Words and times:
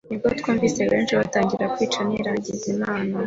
nibwo 0.09 0.27
twumvise 0.39 0.81
benshi 0.91 1.13
batangiye 1.19 1.65
kwicwa 1.73 2.01
niragiza 2.09 2.65
Imana 2.75 3.13